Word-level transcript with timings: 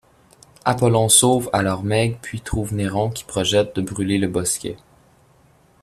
Apollon 0.65 1.09
sauve 1.09 1.51
alors 1.53 1.83
Meg 1.83 2.17
puis 2.23 2.41
trouve 2.41 2.73
Néron 2.73 3.11
qui 3.11 3.23
projette 3.23 3.75
de 3.75 3.83
brûler 3.83 4.17
le 4.17 4.27
Bosquet. 4.27 4.75